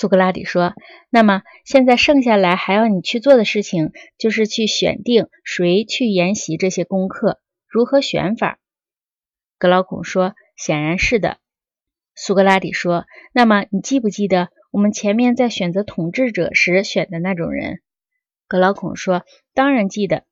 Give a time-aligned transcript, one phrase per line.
[0.00, 0.74] 苏格拉底说
[1.10, 8.60] ：“那么现在剩下来还要你去做的事情，就是去选定谁去研习这些功课，如何选法？”
[9.58, 11.38] 格劳孔说：“显然是的。”
[12.14, 17.80] 苏格拉底说：“那么你记不记得我们前面在选择统治者时选的那种人？”
[18.46, 20.22] 格劳孔说：“当然记得。”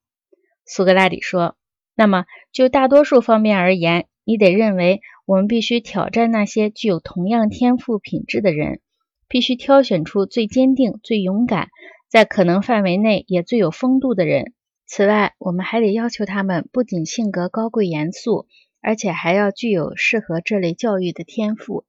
[0.65, 1.57] 苏格拉底说
[1.93, 2.23] ：“那么
[2.53, 8.79] 就大多数方面而言，你得认为我们必须挑战那些具有同样天赋品质的人，
[9.27, 11.69] 必须挑选出最坚定、最勇敢，
[12.07, 14.53] 在可能范围内也最有风度的人。
[14.85, 18.47] 此外，我们还得要求他们不仅性格高贵严肃。”
[18.79, 21.83] 而且还要具有适合这类教育的天赋。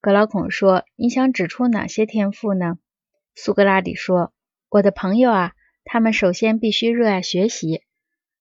[0.00, 2.78] 格劳孔说：“你想指出哪些天赋呢？”
[3.34, 4.32] 苏格拉底说
[4.70, 5.52] ：“我的朋友啊，
[5.84, 7.82] 他们首先必须热爱学习，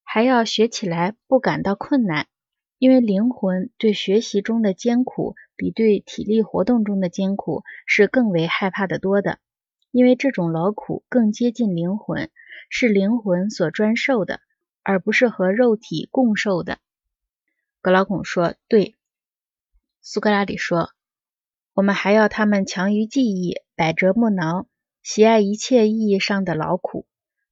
[0.04, 2.28] 还要学起来不感到困难，
[2.80, 9.38] 因为灵魂对学习中的艰苦比对体力活动中的艰苦是更为害怕的多的，
[9.92, 12.32] 因为这种劳苦更接近灵魂，
[12.70, 14.40] 是灵魂所专受的，
[14.82, 16.80] 而不是和肉体共受的。”
[17.82, 18.96] 格劳孔说：“对。”
[20.02, 20.92] 苏格拉底说
[21.76, 24.68] ：“我们还要他们强于记忆，百折不挠，
[25.04, 27.06] 喜爱一切意义上的劳苦。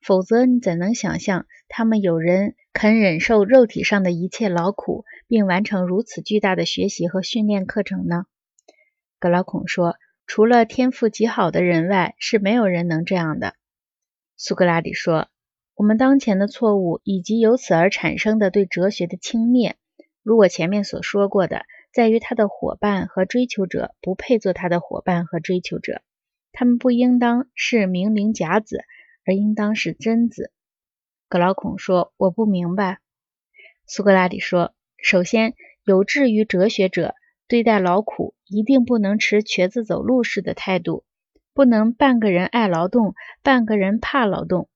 [0.07, 8.23] 否则，你怎能想象他们有人肯忍受肉体上的一切劳苦，并完成如此巨大的学习和训练课程呢？”
[9.19, 13.55] 格劳孔说：“除了天赋极好的人外，是没有人能这样的。”
[14.37, 15.27] 苏格拉底说
[15.75, 19.73] ：“我们当前的错误，以及由此而产生的对哲学的轻蔑。”
[20.23, 26.01] 如果前面所说过的，在于他的伙伴和追求者不配做他的伙伴和追求者，
[26.53, 28.85] 他们不应当是名灵甲子，
[29.27, 30.51] 而应当是真子。
[31.27, 32.99] 格劳孔说：“我不明白。”
[33.85, 35.53] 苏格拉底说：“首先，
[35.83, 37.13] 有志于哲学者
[37.47, 41.03] 对待劳苦一定不能持瘸子走路式的态度，
[41.53, 44.69] 不能半个人爱劳动，半个人怕劳动。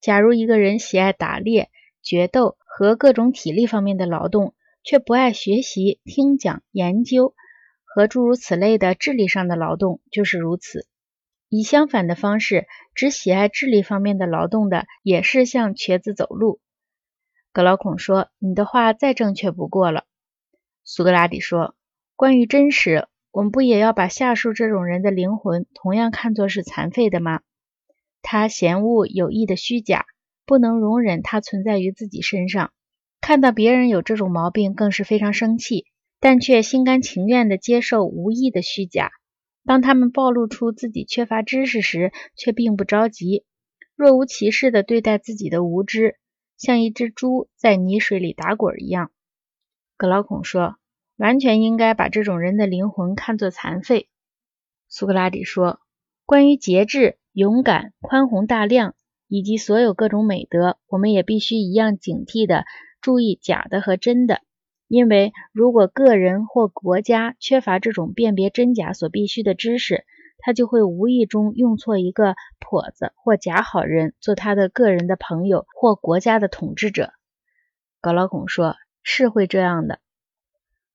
[0.00, 1.70] 假如一个人喜爱打猎、
[2.02, 7.34] 决斗和各种体力方面的劳动，却不爱学习、听讲、研究
[7.84, 10.86] 和诸如此类的智力上的劳动，就是如此。
[11.56, 12.66] 以相反的方式，
[12.96, 16.58] 只喜爱智力方面的劳动的，也是像瘸子走路。
[17.52, 20.02] 格劳孔说：“你的话再正确不过了。”
[20.82, 21.76] 苏格拉底说
[22.16, 27.40] ：“关于真实，我们不也要把下述这种人的灵魂同样看作是残废的吗？
[28.20, 30.06] 他嫌恶有益的虚假，
[30.44, 32.72] 不能容忍它存在于自己身上。”
[33.22, 35.86] 看到别人有这种毛病，更是非常生气，
[36.18, 39.12] 但却心甘情愿地接受无意的虚假。
[39.64, 43.44] 当他们暴露出自己缺乏知识时，却并不着急，
[43.96, 46.16] 若无其事地对待自己的无知，
[46.56, 49.10] 像一只猪在泥水里打滚一样。
[49.96, 50.76] 格劳孔说
[51.16, 54.08] ：“完全应该把这种人的灵魂看作残废。”
[54.88, 55.80] 苏格拉底说
[56.26, 58.94] ：“关于节制、勇敢、宽宏大量
[59.28, 62.64] 以及所有各种美德，我们也必须一样警惕的。”
[63.00, 64.40] 注意假的和真的，
[64.88, 70.04] 因为如果个人或国家缺乏这种辨别真假所必须的知识，
[70.38, 77.12] 他就会无意中用错一个跛子或假好人做他的个人的朋友或国家的统治者。
[78.00, 80.00] 高老孔说：“是会这样的。”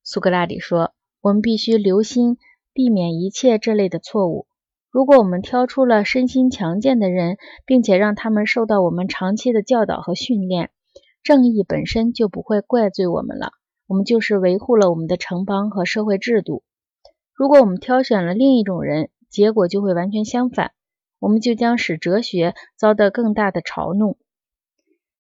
[0.03, 2.37] 苏格拉底说：“我们必须留心
[2.73, 4.45] 避免一切这类的错误。
[4.91, 10.69] 如果我们挑出了身心强健的人，并且让他们受到我们长期的教导和训练。”
[11.21, 13.51] 正义本身就不会怪罪我们了，
[13.89, 16.61] 我们就是维护了我们的城邦和社会制度。
[17.33, 20.73] 如果我们挑选了另一种人，结果就会完全相反，
[21.17, 24.15] 我们就将使哲学遭到更大的嘲弄。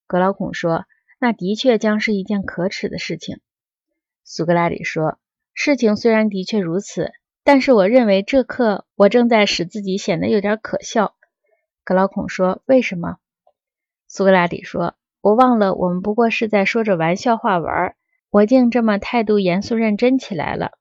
[0.05, 0.85] 格劳孔说
[1.19, 3.39] ：“那的确将是一件可耻的事情。”
[4.23, 5.17] 苏格拉底说
[5.55, 7.11] ：“事情虽然的确如此，
[7.43, 11.15] 但是我认为这刻我正在使自己显得有点可笑。”
[11.83, 13.17] 格劳孔说：“为什么？”
[14.07, 14.93] 苏格拉底说。
[15.21, 17.93] 我忘了，我们不过是在说着玩笑话玩，
[18.31, 20.71] 我竟这么态度严肃认真起来了。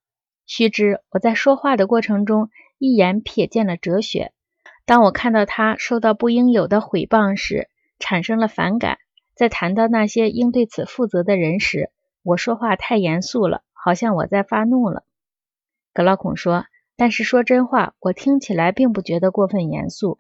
[0.47, 4.33] 须知我在说话的过程中一眼瞥见了哲学。
[4.85, 7.69] 当我看到他受到不应有的毁谤时，
[7.99, 8.97] 产生了反感；
[9.35, 11.91] 在谈到那些应对此负责的人时，
[12.23, 15.05] 我说话太严肃了，好像我在发怒了。
[15.93, 20.19] 格老孔说：“但是说真话，我听起来并不觉得过分严肃。”